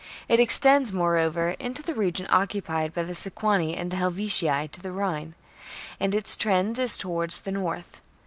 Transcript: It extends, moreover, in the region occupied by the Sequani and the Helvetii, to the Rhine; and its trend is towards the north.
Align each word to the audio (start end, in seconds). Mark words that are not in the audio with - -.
It 0.27 0.39
extends, 0.39 0.91
moreover, 0.91 1.49
in 1.59 1.73
the 1.73 1.93
region 1.93 2.25
occupied 2.31 2.91
by 2.91 3.03
the 3.03 3.13
Sequani 3.13 3.77
and 3.77 3.91
the 3.91 3.97
Helvetii, 3.97 4.67
to 4.69 4.81
the 4.81 4.91
Rhine; 4.91 5.35
and 5.99 6.15
its 6.15 6.35
trend 6.35 6.79
is 6.79 6.97
towards 6.97 7.41
the 7.41 7.51
north. 7.51 8.01